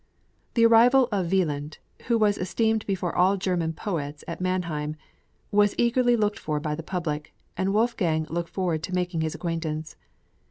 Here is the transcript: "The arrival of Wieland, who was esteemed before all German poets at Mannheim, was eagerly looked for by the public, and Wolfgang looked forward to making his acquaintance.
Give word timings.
"The 0.55 0.65
arrival 0.65 1.07
of 1.11 1.31
Wieland, 1.31 1.77
who 2.07 2.17
was 2.17 2.39
esteemed 2.39 2.87
before 2.87 3.15
all 3.15 3.37
German 3.37 3.73
poets 3.73 4.23
at 4.27 4.41
Mannheim, 4.41 4.95
was 5.51 5.75
eagerly 5.77 6.15
looked 6.15 6.39
for 6.39 6.59
by 6.59 6.73
the 6.73 6.81
public, 6.81 7.35
and 7.55 7.71
Wolfgang 7.71 8.25
looked 8.27 8.49
forward 8.49 8.81
to 8.81 8.95
making 8.95 9.21
his 9.21 9.35
acquaintance. 9.35 9.95